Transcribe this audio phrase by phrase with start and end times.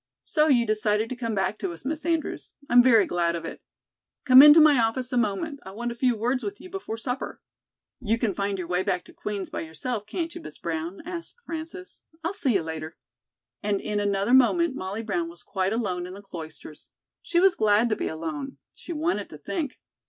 [0.23, 2.55] "So you decided to come back to us, Miss Andrews.
[2.67, 3.61] I'm very glad of it.
[4.25, 5.59] Come into my office a moment.
[5.63, 7.39] I want a few words with you before supper."
[7.99, 11.35] "You can find your way back to Queen's by yourself, can't you, Miss Brown?" asked
[11.45, 12.01] Frances.
[12.23, 12.97] "I'll see you later."
[13.61, 16.89] And in another moment, Molly Brown was quite alone in the Cloisters.
[17.21, 18.57] She was glad to be alone.
[18.73, 19.79] She wanted to think.